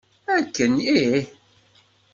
[0.37, 1.23] Akken ih!